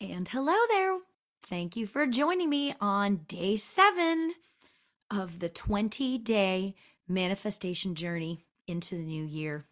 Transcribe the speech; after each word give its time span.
And 0.00 0.28
hello 0.28 0.54
there. 0.68 0.98
Thank 1.46 1.74
you 1.74 1.86
for 1.86 2.06
joining 2.06 2.50
me 2.50 2.74
on 2.82 3.20
day 3.28 3.56
seven 3.56 4.34
of 5.10 5.38
the 5.38 5.48
20 5.48 6.18
day 6.18 6.74
manifestation 7.08 7.94
journey 7.94 8.44
into 8.66 8.96
the 8.96 9.04
new 9.04 9.24
year. 9.24 9.64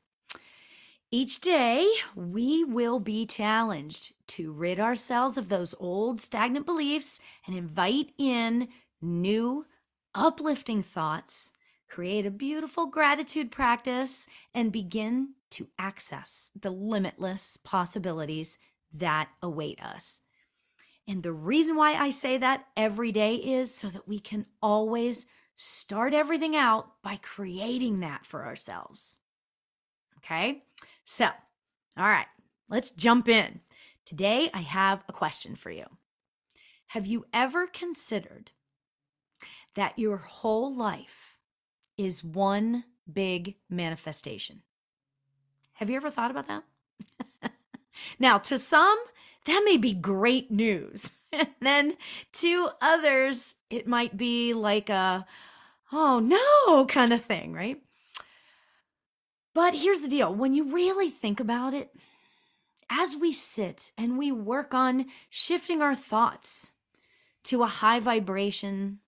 Each 1.10 1.42
day, 1.42 1.92
we 2.14 2.64
will 2.64 3.00
be 3.00 3.26
challenged 3.26 4.14
to 4.29 4.50
rid 4.50 4.80
ourselves 4.80 5.37
of 5.37 5.50
those 5.50 5.74
old 5.79 6.23
stagnant 6.23 6.64
beliefs 6.64 7.20
and 7.46 7.54
invite 7.54 8.12
in 8.16 8.68
new, 9.02 9.66
uplifting 10.14 10.82
thoughts, 10.82 11.52
create 11.86 12.25
a 12.25 12.30
beautiful 12.30 12.86
gratitude 12.86 13.50
practice, 13.50 14.27
and 14.54 14.72
begin 14.72 15.34
to 15.50 15.68
access 15.79 16.50
the 16.59 16.70
limitless 16.70 17.59
possibilities 17.59 18.56
that 18.95 19.29
await 19.42 19.82
us. 19.82 20.22
And 21.06 21.23
the 21.23 21.32
reason 21.32 21.77
why 21.77 21.95
I 21.95 22.10
say 22.10 22.38
that 22.38 22.66
every 22.77 23.12
day 23.12 23.34
is 23.34 23.74
so 23.74 23.88
that 23.88 24.09
we 24.09 24.19
can 24.19 24.46
always 24.62 25.27
start 25.55 26.14
everything 26.14 26.56
out 26.56 27.02
by 27.02 27.16
creating 27.16 28.00
that 28.00 28.24
for 28.24 28.46
ourselves. 28.46 29.19
Okay? 30.19 30.62
So, 31.05 31.27
all 31.27 32.06
right, 32.06 32.27
let's 32.69 32.91
jump 32.91 33.28
in. 33.28 33.60
Today, 34.06 34.50
I 34.55 34.60
have 34.60 35.05
a 35.08 35.12
question 35.12 35.55
for 35.56 35.70
you. 35.70 35.84
Have 36.88 37.06
you 37.06 37.27
ever 37.33 37.66
considered 37.66 38.52
that 39.74 39.98
your 39.98 40.19
whole 40.19 40.74
life 40.74 41.38
is 41.97 42.24
one 42.24 42.84
big 43.11 43.56
manifestation? 43.69 44.62
Have 45.74 45.91
you 45.91 45.97
ever 45.97 46.11
thought 46.11 46.30
about 46.30 46.47
that? 46.48 46.64
now, 48.19 48.39
to 48.39 48.59
some, 48.59 48.98
that 49.47 49.62
may 49.65 49.77
be 49.77 49.93
great 49.93 50.51
news. 50.51 51.12
and 51.33 51.48
then 51.61 51.97
to 52.33 52.70
others, 52.81 53.56
it 53.70 53.86
might 53.86 54.17
be 54.17 54.55
like 54.55 54.89
a, 54.89 55.27
oh 55.92 56.20
no 56.20 56.86
kind 56.86 57.12
of 57.12 57.23
thing, 57.23 57.53
right? 57.53 57.81
But 59.55 59.75
here's 59.75 60.03
the 60.03 60.09
deal 60.09 60.34
when 60.34 60.55
you 60.55 60.75
really 60.75 61.11
think 61.11 61.41
about 61.41 61.75
it, 61.75 61.91
as 62.91 63.17
we 63.17 63.33
sit 63.33 63.91
and 63.97 64.19
we 64.19 64.31
work 64.31 64.75
on 64.75 65.06
shifting 65.31 65.81
our 65.81 65.95
thoughts 65.95 66.73
to 67.45 67.62
a 67.62 67.67
high 67.67 68.01
vibration, 68.01 68.98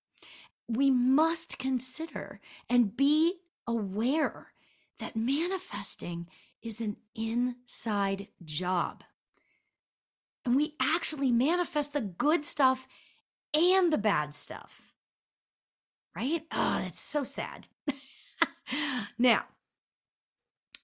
we 0.67 0.89
must 0.89 1.57
consider 1.57 2.39
and 2.69 2.95
be 2.95 3.35
aware 3.67 4.53
that 4.99 5.15
manifesting 5.15 6.27
is 6.61 6.81
an 6.81 6.97
inside 7.15 8.27
job. 8.43 9.03
And 10.45 10.55
we 10.55 10.75
actually 10.79 11.31
manifest 11.31 11.93
the 11.93 12.01
good 12.01 12.45
stuff 12.45 12.87
and 13.53 13.91
the 13.91 13.97
bad 13.97 14.33
stuff. 14.33 14.93
Right? 16.15 16.43
Oh, 16.51 16.79
that's 16.81 16.99
so 16.99 17.23
sad. 17.23 17.67
now, 19.17 19.43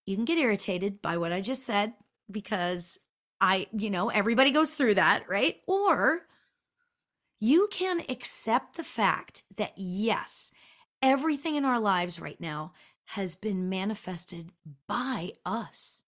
you 0.05 0.15
can 0.15 0.25
get 0.25 0.37
irritated 0.37 1.01
by 1.01 1.17
what 1.17 1.31
I 1.31 1.41
just 1.41 1.63
said 1.63 1.93
because 2.29 2.99
I, 3.41 3.67
you 3.71 3.89
know, 3.89 4.09
everybody 4.09 4.51
goes 4.51 4.73
through 4.73 4.95
that, 4.95 5.27
right? 5.27 5.57
Or 5.65 6.21
you 7.39 7.67
can 7.71 8.01
accept 8.09 8.77
the 8.77 8.83
fact 8.83 9.43
that 9.57 9.73
yes, 9.75 10.51
everything 11.01 11.55
in 11.55 11.65
our 11.65 11.79
lives 11.79 12.19
right 12.19 12.39
now 12.39 12.73
has 13.13 13.35
been 13.35 13.69
manifested 13.69 14.49
by 14.87 15.33
us. 15.45 16.01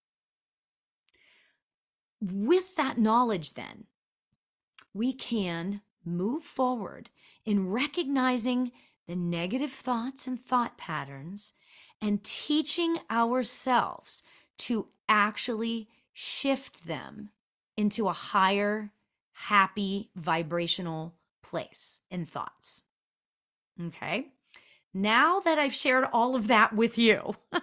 With 2.20 2.74
that 2.74 2.98
knowledge, 2.98 3.54
then, 3.54 3.84
we 4.92 5.12
can 5.12 5.82
move 6.04 6.42
forward 6.42 7.10
in 7.44 7.70
recognizing 7.70 8.72
the 9.06 9.14
negative 9.14 9.70
thoughts 9.70 10.26
and 10.26 10.40
thought 10.40 10.78
patterns 10.78 11.52
and 12.02 12.24
teaching 12.24 12.98
ourselves 13.08 14.24
to 14.58 14.88
actually 15.08 15.88
shift 16.12 16.88
them 16.88 17.30
into 17.76 18.08
a 18.08 18.12
higher, 18.12 18.90
happy, 19.32 20.10
vibrational 20.16 21.14
place 21.40 22.02
in 22.10 22.26
thoughts. 22.26 22.82
Okay. 23.80 24.32
Now 24.96 25.40
that 25.40 25.58
I've 25.58 25.74
shared 25.74 26.06
all 26.10 26.34
of 26.34 26.48
that 26.48 26.74
with 26.74 26.96
you, 26.96 27.36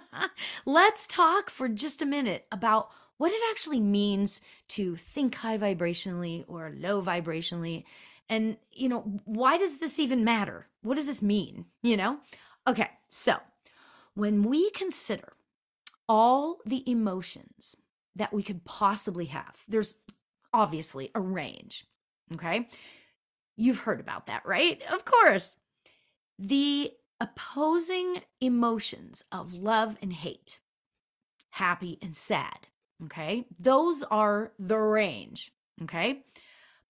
let's 0.64 1.04
talk 1.04 1.50
for 1.50 1.68
just 1.68 2.00
a 2.00 2.06
minute 2.06 2.46
about 2.52 2.90
what 3.16 3.32
it 3.32 3.40
actually 3.50 3.80
means 3.80 4.40
to 4.68 4.94
think 4.94 5.34
high 5.34 5.58
vibrationally 5.58 6.44
or 6.46 6.72
low 6.76 7.02
vibrationally. 7.02 7.82
And, 8.28 8.56
you 8.70 8.88
know, 8.88 9.00
why 9.24 9.58
does 9.58 9.78
this 9.78 9.98
even 9.98 10.22
matter? 10.22 10.68
What 10.82 10.94
does 10.94 11.06
this 11.06 11.22
mean? 11.22 11.64
You 11.82 11.96
know? 11.96 12.18
Okay, 12.68 12.88
so 13.08 13.38
when 14.14 14.44
we 14.44 14.70
consider 14.70 15.32
all 16.08 16.58
the 16.64 16.88
emotions 16.88 17.74
that 18.14 18.32
we 18.32 18.44
could 18.44 18.64
possibly 18.64 19.26
have, 19.26 19.64
there's 19.66 19.96
obviously 20.52 21.10
a 21.16 21.20
range. 21.20 21.84
Okay. 22.32 22.68
You've 23.56 23.78
heard 23.78 23.98
about 23.98 24.26
that, 24.26 24.46
right? 24.46 24.80
Of 24.88 25.04
course. 25.04 25.58
The 26.38 26.92
opposing 27.20 28.22
emotions 28.40 29.24
of 29.30 29.54
love 29.54 29.96
and 30.02 30.12
hate, 30.12 30.58
happy 31.50 31.98
and 32.02 32.14
sad, 32.14 32.68
Okay. 33.04 33.46
Those 33.58 34.02
are 34.04 34.52
the 34.58 34.78
range. 34.78 35.52
Okay. 35.82 36.22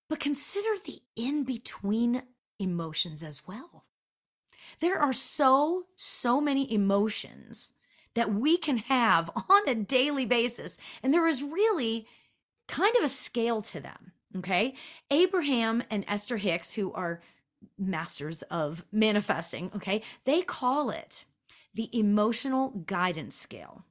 But 0.08 0.20
consider 0.20 0.68
the 0.84 1.00
in 1.16 1.44
between 1.44 2.22
emotions 2.58 3.22
as 3.22 3.46
well. 3.46 3.84
There 4.80 4.98
are 4.98 5.12
so, 5.12 5.84
so 5.94 6.40
many 6.40 6.72
emotions 6.72 7.72
that 8.14 8.32
we 8.32 8.56
can 8.56 8.78
have 8.78 9.30
on 9.48 9.68
a 9.68 9.74
daily 9.74 10.26
basis. 10.26 10.78
And 11.02 11.12
there 11.12 11.26
is 11.26 11.42
really 11.42 12.06
kind 12.68 12.94
of 12.96 13.04
a 13.04 13.08
scale 13.08 13.62
to 13.62 13.80
them. 13.80 14.12
Okay. 14.36 14.74
Abraham 15.10 15.82
and 15.90 16.04
Esther 16.06 16.36
Hicks, 16.36 16.74
who 16.74 16.92
are 16.92 17.22
masters 17.78 18.42
of 18.44 18.84
manifesting, 18.92 19.70
okay, 19.76 20.02
they 20.24 20.42
call 20.42 20.90
it 20.90 21.24
the 21.74 21.90
emotional 21.96 22.70
guidance 22.86 23.34
scale. 23.34 23.84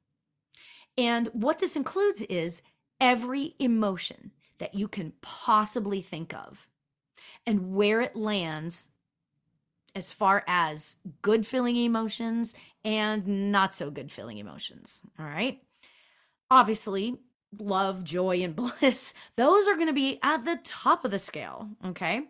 And 0.96 1.28
what 1.32 1.58
this 1.58 1.76
includes 1.76 2.22
is 2.22 2.62
every 3.00 3.54
emotion 3.58 4.30
that 4.58 4.74
you 4.74 4.88
can 4.88 5.12
possibly 5.20 6.00
think 6.00 6.32
of 6.32 6.68
and 7.46 7.74
where 7.74 8.00
it 8.00 8.16
lands 8.16 8.90
as 9.94 10.12
far 10.12 10.44
as 10.46 10.96
good 11.22 11.46
feeling 11.46 11.76
emotions 11.76 12.54
and 12.84 13.52
not 13.52 13.74
so 13.74 13.90
good 13.90 14.10
feeling 14.10 14.38
emotions. 14.38 15.02
All 15.18 15.26
right. 15.26 15.60
Obviously, 16.50 17.16
love, 17.58 18.04
joy, 18.04 18.42
and 18.42 18.56
bliss, 18.80 19.14
those 19.36 19.68
are 19.68 19.74
going 19.74 19.86
to 19.86 19.92
be 19.92 20.18
at 20.22 20.44
the 20.44 20.58
top 20.64 21.04
of 21.04 21.10
the 21.10 21.18
scale. 21.18 21.68
Okay. 21.84 22.22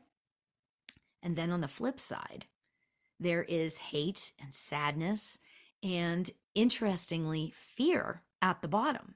And 1.24 1.36
then 1.36 1.50
on 1.50 1.62
the 1.62 1.68
flip 1.68 1.98
side, 1.98 2.46
there 3.18 3.42
is 3.44 3.78
hate 3.78 4.32
and 4.38 4.52
sadness, 4.52 5.38
and 5.82 6.30
interestingly, 6.54 7.52
fear 7.56 8.22
at 8.42 8.60
the 8.60 8.68
bottom. 8.68 9.14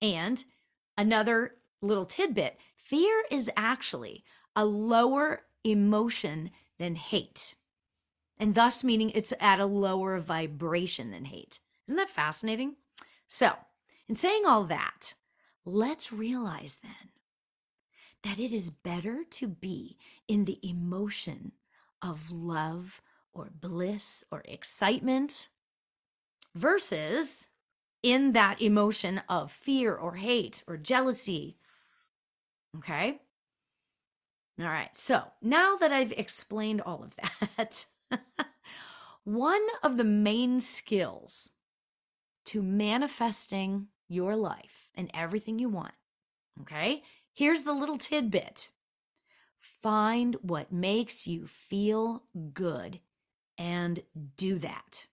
And 0.00 0.44
another 0.96 1.56
little 1.82 2.06
tidbit 2.06 2.58
fear 2.76 3.24
is 3.30 3.50
actually 3.56 4.24
a 4.54 4.64
lower 4.64 5.42
emotion 5.64 6.50
than 6.78 6.94
hate, 6.94 7.56
and 8.38 8.54
thus 8.54 8.84
meaning 8.84 9.10
it's 9.10 9.34
at 9.40 9.58
a 9.58 9.66
lower 9.66 10.18
vibration 10.20 11.10
than 11.10 11.24
hate. 11.24 11.58
Isn't 11.88 11.96
that 11.96 12.08
fascinating? 12.08 12.76
So, 13.26 13.54
in 14.08 14.14
saying 14.14 14.44
all 14.46 14.64
that, 14.64 15.14
let's 15.64 16.12
realize 16.12 16.78
then 16.82 17.10
that 18.22 18.38
it 18.38 18.52
is 18.52 18.70
better 18.70 19.24
to 19.30 19.48
be 19.48 19.96
in 20.26 20.44
the 20.44 20.58
emotion 20.62 21.52
of 22.02 22.30
love 22.30 23.00
or 23.32 23.50
bliss 23.60 24.24
or 24.30 24.42
excitement 24.46 25.48
versus 26.54 27.46
in 28.02 28.32
that 28.32 28.60
emotion 28.62 29.20
of 29.28 29.50
fear 29.50 29.94
or 29.94 30.14
hate 30.16 30.62
or 30.66 30.76
jealousy. 30.76 31.56
Okay. 32.78 33.20
All 34.58 34.66
right. 34.66 34.94
So 34.96 35.22
now 35.42 35.76
that 35.76 35.92
I've 35.92 36.12
explained 36.12 36.80
all 36.80 37.02
of 37.04 37.14
that, 37.56 37.86
one 39.24 39.66
of 39.82 39.96
the 39.96 40.04
main 40.04 40.60
skills 40.60 41.50
to 42.46 42.62
manifesting 42.62 43.88
your 44.08 44.36
life 44.36 44.88
and 44.94 45.10
everything 45.12 45.58
you 45.58 45.68
want, 45.68 45.94
okay, 46.62 47.02
here's 47.36 47.62
the 47.62 47.72
little 47.72 47.98
tidbit 47.98 48.70
find 49.56 50.36
what 50.42 50.72
makes 50.72 51.28
you 51.28 51.46
feel 51.46 52.24
good 52.52 52.98
and 53.56 54.00
do 54.36 54.58
that. 54.58 55.06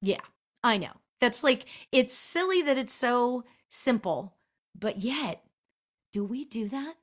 Yeah, 0.00 0.20
I 0.62 0.78
know. 0.78 0.92
That's 1.20 1.42
like, 1.42 1.66
it's 1.90 2.14
silly 2.14 2.62
that 2.62 2.78
it's 2.78 2.94
so 2.94 3.44
simple, 3.68 4.36
but 4.78 5.00
yet, 5.00 5.42
do 6.12 6.24
we 6.24 6.44
do 6.44 6.68
that? 6.68 6.94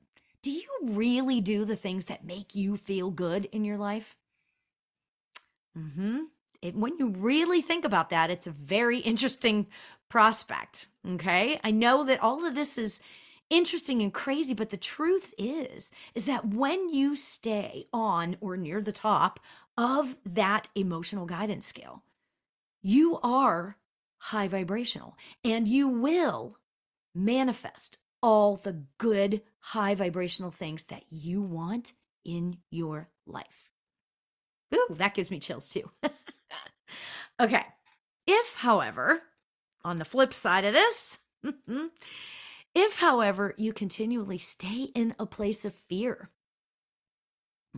do 0.44 0.50
you 0.50 0.68
really 0.82 1.40
do 1.40 1.64
the 1.64 1.74
things 1.74 2.04
that 2.04 2.26
make 2.26 2.54
you 2.54 2.76
feel 2.76 3.10
good 3.10 3.46
in 3.46 3.64
your 3.64 3.78
life? 3.78 4.14
Mm-hmm. 5.76 6.78
When 6.78 6.98
you 6.98 7.08
really 7.08 7.62
think 7.62 7.86
about 7.86 8.10
that, 8.10 8.30
it's 8.30 8.46
a 8.46 8.50
very 8.50 8.98
interesting 9.10 9.66
prospect. 10.10 10.88
Okay. 11.08 11.58
I 11.64 11.70
know 11.70 12.04
that 12.04 12.22
all 12.22 12.44
of 12.44 12.54
this 12.54 12.76
is 12.76 13.00
interesting 13.50 14.02
and 14.02 14.12
crazy, 14.12 14.54
but 14.54 14.70
the 14.70 14.76
truth 14.76 15.34
is, 15.38 15.90
is 16.14 16.24
that 16.26 16.46
when 16.46 16.88
you 16.88 17.16
stay 17.16 17.86
on 17.92 18.36
or 18.40 18.56
near 18.56 18.80
the 18.80 18.92
top 18.92 19.40
of 19.76 20.16
that 20.24 20.68
emotional 20.74 21.26
guidance 21.26 21.66
scale, 21.66 22.02
you 22.82 23.18
are 23.22 23.76
high 24.18 24.48
vibrational 24.48 25.16
and 25.42 25.68
you 25.68 25.88
will 25.88 26.58
manifest 27.14 27.98
all 28.22 28.56
the 28.56 28.84
good 28.98 29.42
high 29.60 29.94
vibrational 29.94 30.50
things 30.50 30.84
that 30.84 31.04
you 31.10 31.42
want 31.42 31.92
in 32.24 32.58
your 32.70 33.08
life. 33.26 33.70
Ooh, 34.74 34.86
that 34.90 35.14
gives 35.14 35.30
me 35.30 35.38
chills 35.38 35.68
too. 35.68 35.90
okay. 37.40 37.64
If, 38.26 38.56
however, 38.56 39.22
on 39.84 39.98
the 39.98 40.04
flip 40.04 40.32
side 40.32 40.64
of 40.64 40.72
this, 40.72 41.18
mm-hmm, 41.44 41.86
if, 42.74 42.98
however, 42.98 43.54
you 43.56 43.72
continually 43.72 44.38
stay 44.38 44.90
in 44.94 45.14
a 45.18 45.26
place 45.26 45.64
of 45.64 45.74
fear, 45.74 46.30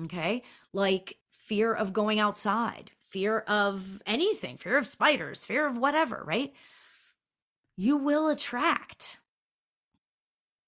okay, 0.04 0.43
like 0.72 1.19
fear 1.31 1.72
of 1.72 1.93
going 1.93 2.19
outside, 2.19 2.90
fear 3.08 3.40
of 3.40 4.02
anything, 4.06 4.56
fear 4.56 4.78
of 4.78 4.87
spiders, 4.87 5.44
fear 5.44 5.66
of 5.66 5.76
whatever, 5.76 6.22
right? 6.26 6.52
You 7.76 7.96
will 7.96 8.28
attract. 8.28 9.20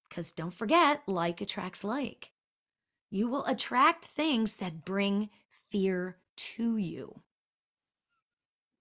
Because 0.07 0.31
don't 0.31 0.53
forget, 0.53 1.01
like 1.07 1.41
attracts 1.41 1.83
like. 1.83 2.31
You 3.11 3.27
will 3.27 3.45
attract 3.45 4.05
things 4.05 4.55
that 4.55 4.85
bring 4.85 5.29
fear 5.69 6.17
to 6.37 6.77
you. 6.77 7.21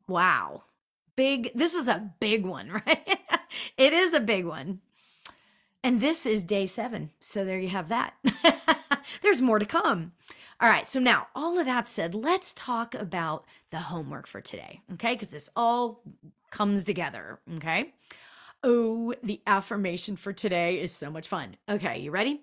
Wow. 0.07 0.65
Big, 1.17 1.53
this 1.55 1.75
is 1.75 1.89
a 1.89 2.13
big 2.21 2.45
one, 2.45 2.71
right? 2.87 3.19
it 3.77 3.93
is 3.93 4.15
a 4.15 4.21
big 4.21 4.45
one. 4.45 4.81
And 5.89 6.03
this 6.03 6.27
is 6.27 6.45
day 6.45 6.67
seven. 6.67 7.13
So 7.19 7.47
there 7.47 7.59
you 7.59 7.71
have 7.71 7.89
that. 7.89 8.13
There's 9.23 9.41
more 9.41 9.59
to 9.59 9.65
come. 9.65 10.13
All 10.61 10.69
right. 10.69 10.87
So 10.87 11.01
now, 11.01 11.29
all 11.35 11.59
of 11.59 11.65
that 11.65 11.89
said, 11.89 12.15
let's 12.15 12.53
talk 12.53 12.95
about 12.95 13.47
the 13.71 13.79
homework 13.79 14.27
for 14.27 14.43
today. 14.43 14.83
Okay. 14.93 15.15
Because 15.15 15.29
this 15.29 15.49
all 15.57 16.03
comes 16.51 16.85
together. 16.85 17.39
Okay. 17.55 17.95
Oh, 18.63 19.15
the 19.23 19.41
affirmation 19.47 20.17
for 20.17 20.35
today 20.35 20.79
is 20.79 20.93
so 20.93 21.11
much 21.11 21.27
fun. 21.27 21.57
Okay. 21.71 22.01
You 22.01 22.11
ready? 22.11 22.43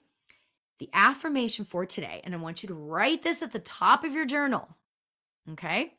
The 0.79 0.89
affirmation 0.91 1.65
for 1.65 1.85
today, 1.85 2.21
and 2.23 2.33
I 2.33 2.37
want 2.37 2.63
you 2.63 2.67
to 2.69 2.73
write 2.73 3.21
this 3.21 3.43
at 3.43 3.51
the 3.51 3.59
top 3.59 4.03
of 4.03 4.15
your 4.15 4.25
journal. 4.25 4.69
Okay. 5.51 5.93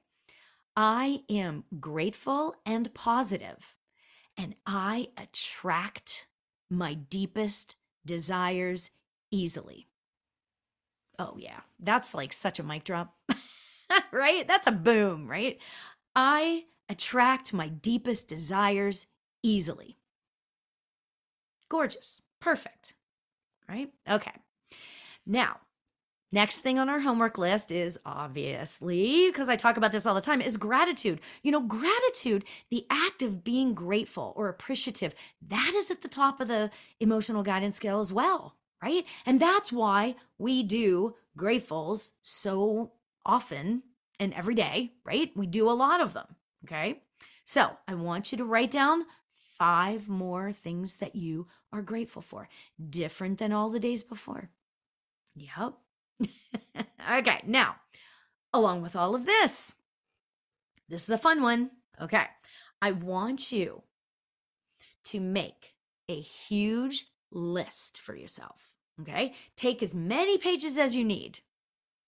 I 0.77 1.21
am 1.31 1.63
grateful 1.79 2.57
and 2.67 2.93
positive, 2.93 3.77
and 4.37 4.57
I 4.67 5.11
attract 5.17 6.27
my 6.71 6.95
deepest 6.95 7.77
desires 8.05 8.91
easily. 9.31 9.89
Oh, 11.19 11.35
yeah, 11.39 11.61
that's 11.81 12.15
like 12.15 12.33
such 12.33 12.59
a 12.59 12.63
mic 12.63 12.85
drop, 12.85 13.15
right? 14.13 14.47
That's 14.47 14.67
a 14.67 14.73
boom, 14.73 15.29
right? 15.29 15.59
I 16.15 16.65
attract 16.89 17.53
my 17.53 17.69
deepest 17.69 18.29
desires 18.29 19.07
easily. 19.43 19.97
Gorgeous. 21.69 22.23
Perfect. 22.41 22.95
Right? 23.69 23.91
Okay. 24.09 24.33
Now, 25.27 25.57
Next 26.33 26.61
thing 26.61 26.79
on 26.79 26.89
our 26.89 27.01
homework 27.01 27.39
list 27.39 27.71
is 27.71 27.99
obviously, 28.05 29.29
because 29.29 29.49
I 29.49 29.57
talk 29.57 29.77
about 29.77 29.93
this 29.93 30.07
all 30.07 30.15
the 30.15 30.21
time, 30.21 30.41
is 30.41 30.57
gratitude. 30.57 31.21
You 31.43 31.53
know, 31.53 31.61
gratitude, 31.61 32.45
the 32.69 32.85
act 32.91 33.23
of 33.23 33.45
being 33.45 33.75
grateful 33.75 34.33
or 34.37 34.49
appreciative, 34.49 35.15
that 35.47 35.73
is 35.77 35.91
at 35.91 36.03
the 36.03 36.09
top 36.09 36.41
of 36.41 36.49
the 36.49 36.71
emotional 36.99 37.43
guidance 37.43 37.77
scale 37.77 38.01
as 38.01 38.13
well, 38.13 38.57
right? 38.83 39.05
And 39.25 39.39
that's 39.39 39.71
why 39.71 40.17
we 40.37 40.63
do 40.63 41.15
gratefuls 41.39 42.13
so 42.23 42.93
often 43.25 43.83
and 44.19 44.35
every 44.35 44.55
day, 44.55 44.93
right? 45.05 45.31
We 45.37 45.47
do 45.47 45.71
a 45.71 45.73
lot 45.73 46.01
of 46.01 46.13
them, 46.13 46.27
okay? 46.65 47.03
So 47.45 47.77
I 47.87 47.95
want 47.95 48.33
you 48.33 48.39
to 48.39 48.45
write 48.45 48.73
down 48.73 49.05
five 49.59 50.09
more 50.09 50.53
things 50.53 50.97
that 50.97 51.15
you 51.15 51.47
are 51.73 51.83
grateful 51.83 52.23
for, 52.23 52.49
different 52.91 53.39
than 53.39 53.53
all 53.53 53.71
the 53.71 53.81
days 53.81 54.03
before. 54.03 54.51
Yep. 55.35 55.75
okay, 57.19 57.41
now, 57.47 57.77
along 58.53 58.83
with 58.83 58.97
all 58.97 59.15
of 59.15 59.27
this, 59.27 59.75
this 60.89 61.05
is 61.05 61.11
a 61.11 61.19
fun 61.19 61.43
one. 61.43 61.71
Okay, 62.01 62.27
I 62.81 62.93
want 62.93 63.53
you 63.53 63.83
to 65.05 65.21
make 65.21 65.75
a 66.09 66.21
huge 66.21 67.07
list 67.31 67.99
for 67.99 68.15
yourself. 68.15 68.63
Okay, 69.01 69.35
take 69.57 69.83
as 69.83 69.95
many 69.95 70.39
pages 70.39 70.79
as 70.79 70.97
you 70.97 71.05
need. 71.05 71.41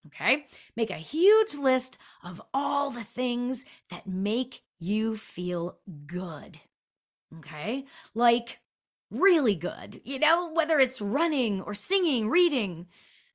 Okay, 0.07 0.47
make 0.77 0.91
a 0.91 0.95
huge 0.95 1.55
list 1.55 1.99
of 2.25 2.41
all 2.55 2.91
the 2.91 3.05
things 3.05 3.65
that 3.91 4.07
make 4.07 4.63
you 4.79 5.17
feel 5.17 5.79
good. 6.07 6.61
Okay, 7.39 7.85
like 8.15 8.61
really 9.11 9.55
good, 9.55 10.01
you 10.05 10.19
know, 10.19 10.51
whether 10.53 10.79
it's 10.79 11.01
running 11.01 11.61
or 11.61 11.75
singing, 11.75 12.29
reading, 12.29 12.87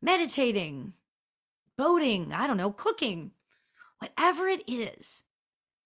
meditating, 0.04 0.94
boating, 1.78 2.34
I 2.34 2.46
don't 2.46 2.58
know, 2.58 2.72
cooking, 2.72 3.32
whatever 4.00 4.48
it 4.48 4.62
is 4.68 5.24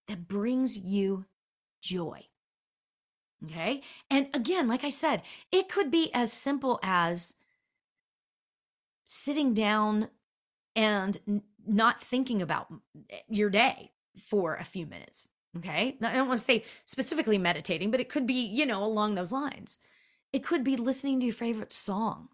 that 0.08 0.28
brings 0.28 0.78
you 0.78 1.25
joy. 1.81 2.25
Okay. 3.46 3.81
And 4.10 4.28
again, 4.34 4.68
like 4.68 4.84
I 4.84 4.90
said, 4.90 5.22
it 5.52 5.69
could 5.69 5.92
be 5.92 6.10
as 6.14 6.34
simple 6.34 6.80
as 6.81 7.36
sitting 9.06 9.54
down 9.54 10.10
and 10.75 11.44
not 11.66 12.00
thinking 12.00 12.42
about 12.42 12.74
your 13.30 13.52
day 13.52 13.92
for 14.18 14.56
a 14.56 14.63
few 14.63 14.88
minutes. 14.88 15.30
Okay. 15.58 15.96
I 16.02 16.16
don't 16.16 16.28
want 16.28 16.40
to 16.40 16.46
say 16.46 16.63
specifically 16.86 17.38
meditating, 17.38 17.92
but 17.92 18.00
it 18.00 18.10
could 18.10 18.25
be, 18.25 18.46
you 18.46 18.66
know, 18.66 18.84
along 18.84 19.13
those 19.13 19.31
lines. 19.31 19.78
It 20.34 20.44
could 20.44 20.63
be 20.63 20.75
listening 20.75 21.20
to 21.20 21.28
your 21.28 21.34
favorite 21.34 21.72
song. 21.72 22.30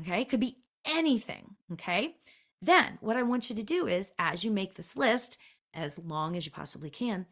Okay. 0.00 0.22
It 0.22 0.28
could 0.28 0.40
be 0.40 0.58
anything. 0.84 1.56
Okay. 1.72 2.16
Then 2.60 2.98
what 3.00 3.16
I 3.16 3.22
want 3.22 3.50
you 3.50 3.56
to 3.56 3.62
do 3.62 3.86
is, 3.86 4.12
as 4.18 4.44
you 4.44 4.50
make 4.50 4.74
this 4.74 4.96
list, 4.96 5.38
as 5.74 5.98
long 5.98 6.36
as 6.36 6.46
you 6.46 6.52
possibly 6.52 6.90
can, 6.90 7.26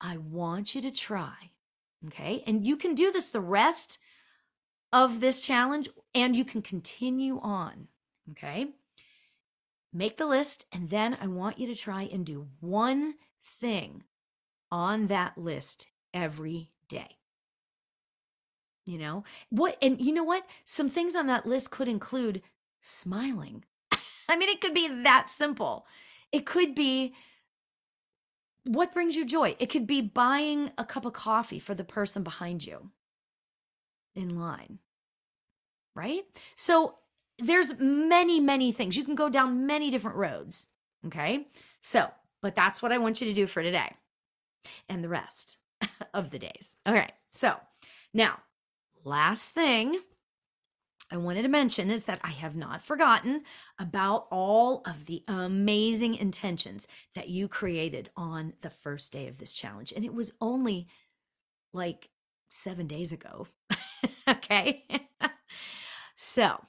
I 0.00 0.16
want 0.16 0.74
you 0.74 0.82
to 0.82 0.90
try. 0.90 1.50
Okay. 2.06 2.42
And 2.46 2.66
you 2.66 2.76
can 2.76 2.94
do 2.94 3.10
this 3.10 3.28
the 3.28 3.40
rest 3.40 3.98
of 4.92 5.20
this 5.20 5.40
challenge 5.40 5.88
and 6.14 6.36
you 6.36 6.44
can 6.44 6.62
continue 6.62 7.40
on. 7.40 7.88
Okay. 8.30 8.68
Make 9.92 10.16
the 10.16 10.26
list. 10.26 10.66
And 10.72 10.90
then 10.90 11.16
I 11.20 11.26
want 11.26 11.58
you 11.58 11.66
to 11.66 11.74
try 11.74 12.02
and 12.02 12.24
do 12.24 12.48
one 12.60 13.14
thing 13.42 14.04
on 14.70 15.06
that 15.06 15.36
list 15.38 15.86
every 16.12 16.70
day. 16.88 17.17
You 18.88 18.98
know 18.98 19.24
what? 19.50 19.76
And 19.82 20.00
you 20.00 20.12
know 20.12 20.24
what? 20.24 20.46
Some 20.64 20.88
things 20.88 21.14
on 21.14 21.26
that 21.26 21.46
list 21.46 21.70
could 21.70 21.88
include 21.88 22.42
smiling. 22.80 23.64
I 24.28 24.36
mean, 24.36 24.48
it 24.48 24.60
could 24.62 24.72
be 24.72 24.88
that 25.02 25.28
simple. 25.28 25.86
It 26.32 26.46
could 26.46 26.74
be 26.74 27.14
what 28.64 28.92
brings 28.94 29.14
you 29.14 29.26
joy. 29.26 29.56
It 29.58 29.66
could 29.66 29.86
be 29.86 30.00
buying 30.00 30.72
a 30.78 30.84
cup 30.84 31.04
of 31.04 31.12
coffee 31.12 31.58
for 31.58 31.74
the 31.74 31.84
person 31.84 32.22
behind 32.22 32.64
you 32.64 32.90
in 34.14 34.38
line. 34.40 34.78
Right? 35.94 36.24
So 36.54 36.96
there's 37.38 37.78
many, 37.78 38.40
many 38.40 38.72
things. 38.72 38.96
You 38.96 39.04
can 39.04 39.14
go 39.14 39.28
down 39.28 39.66
many 39.66 39.90
different 39.90 40.16
roads. 40.16 40.66
Okay. 41.06 41.46
So, 41.80 42.10
but 42.40 42.54
that's 42.54 42.80
what 42.80 42.92
I 42.92 42.98
want 42.98 43.20
you 43.20 43.26
to 43.26 43.34
do 43.34 43.46
for 43.46 43.62
today 43.62 43.92
and 44.88 45.04
the 45.04 45.08
rest 45.08 45.58
of 46.14 46.30
the 46.30 46.38
days. 46.38 46.76
All 46.86 46.94
right. 46.94 47.12
So 47.28 47.56
now 48.14 48.38
last 49.04 49.50
thing 49.50 50.00
I 51.10 51.16
wanted 51.16 51.42
to 51.42 51.48
mention 51.48 51.90
is 51.90 52.04
that 52.04 52.20
I 52.22 52.30
have 52.30 52.54
not 52.54 52.82
forgotten 52.82 53.42
about 53.78 54.26
all 54.30 54.82
of 54.84 55.06
the 55.06 55.24
amazing 55.26 56.14
intentions 56.14 56.86
that 57.14 57.30
you 57.30 57.48
created 57.48 58.10
on 58.14 58.52
the 58.60 58.70
first 58.70 59.12
day 59.12 59.26
of 59.26 59.38
this 59.38 59.52
challenge. 59.52 59.92
And 59.94 60.04
it 60.04 60.12
was 60.12 60.32
only 60.40 60.86
like 61.72 62.10
seven 62.50 62.86
days 62.86 63.10
ago. 63.10 63.48
okay. 64.28 64.84
so 66.14 66.62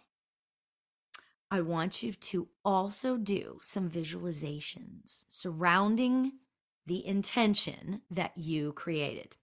I 1.51 1.61
want 1.61 2.01
you 2.01 2.13
to 2.13 2.47
also 2.63 3.17
do 3.17 3.59
some 3.61 3.89
visualizations 3.89 5.25
surrounding 5.27 6.33
the 6.85 7.05
intention 7.05 8.01
that 8.09 8.37
you 8.37 8.71
created. 8.73 9.35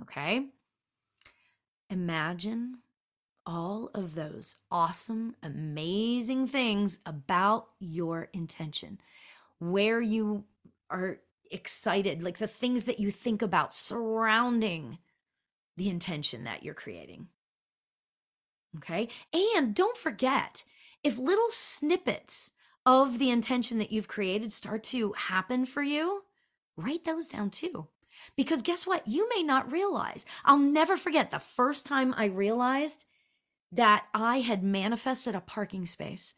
Okay. 0.00 0.46
Imagine 1.92 2.78
all 3.44 3.90
of 3.92 4.14
those 4.14 4.56
awesome, 4.70 5.36
amazing 5.42 6.46
things 6.46 7.00
about 7.04 7.68
your 7.78 8.30
intention, 8.32 8.98
where 9.58 10.00
you 10.00 10.44
are 10.88 11.20
excited, 11.50 12.22
like 12.22 12.38
the 12.38 12.46
things 12.46 12.86
that 12.86 12.98
you 12.98 13.10
think 13.10 13.42
about 13.42 13.74
surrounding 13.74 14.96
the 15.76 15.90
intention 15.90 16.44
that 16.44 16.62
you're 16.62 16.72
creating. 16.72 17.26
Okay. 18.78 19.08
And 19.34 19.74
don't 19.74 19.98
forget, 19.98 20.64
if 21.04 21.18
little 21.18 21.50
snippets 21.50 22.52
of 22.86 23.18
the 23.18 23.28
intention 23.28 23.76
that 23.78 23.92
you've 23.92 24.08
created 24.08 24.50
start 24.50 24.82
to 24.84 25.12
happen 25.12 25.66
for 25.66 25.82
you, 25.82 26.22
write 26.74 27.04
those 27.04 27.28
down 27.28 27.50
too. 27.50 27.88
Because 28.36 28.62
guess 28.62 28.86
what? 28.86 29.06
You 29.06 29.28
may 29.34 29.42
not 29.42 29.70
realize. 29.72 30.26
I'll 30.44 30.58
never 30.58 30.96
forget 30.96 31.30
the 31.30 31.38
first 31.38 31.86
time 31.86 32.14
I 32.16 32.26
realized 32.26 33.04
that 33.72 34.04
I 34.14 34.40
had 34.40 34.62
manifested 34.62 35.34
a 35.34 35.40
parking 35.40 35.86
space. 35.86 36.34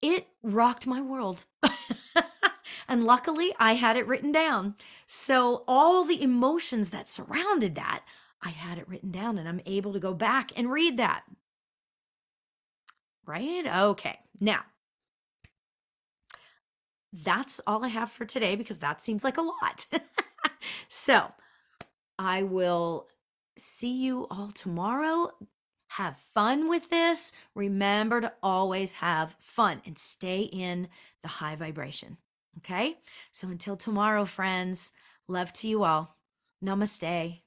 It 0.00 0.28
rocked 0.42 0.86
my 0.86 1.00
world. 1.00 1.46
and 2.88 3.04
luckily, 3.04 3.54
I 3.58 3.74
had 3.74 3.96
it 3.96 4.06
written 4.06 4.32
down. 4.32 4.74
So, 5.06 5.64
all 5.68 6.04
the 6.04 6.22
emotions 6.22 6.90
that 6.90 7.06
surrounded 7.06 7.74
that, 7.74 8.04
I 8.42 8.50
had 8.50 8.78
it 8.78 8.88
written 8.88 9.10
down 9.10 9.38
and 9.38 9.48
I'm 9.48 9.60
able 9.64 9.92
to 9.92 9.98
go 9.98 10.12
back 10.12 10.52
and 10.56 10.70
read 10.70 10.98
that. 10.98 11.24
Right? 13.26 13.66
Okay. 13.66 14.18
Now, 14.38 14.60
that's 17.12 17.60
all 17.66 17.84
I 17.84 17.88
have 17.88 18.10
for 18.10 18.24
today 18.24 18.56
because 18.56 18.80
that 18.80 19.00
seems 19.00 19.24
like 19.24 19.38
a 19.38 19.42
lot. 19.42 19.86
so, 20.88 21.32
I 22.18 22.42
will 22.42 23.08
see 23.58 23.92
you 23.92 24.26
all 24.30 24.50
tomorrow. 24.50 25.30
Have 25.88 26.16
fun 26.16 26.68
with 26.68 26.90
this. 26.90 27.32
Remember 27.54 28.20
to 28.20 28.32
always 28.42 28.94
have 28.94 29.36
fun 29.38 29.80
and 29.86 29.98
stay 29.98 30.40
in 30.40 30.88
the 31.22 31.28
high 31.28 31.54
vibration. 31.54 32.18
Okay? 32.58 32.98
So, 33.30 33.48
until 33.48 33.76
tomorrow, 33.76 34.24
friends, 34.24 34.92
love 35.28 35.52
to 35.54 35.68
you 35.68 35.84
all. 35.84 36.16
Namaste. 36.64 37.43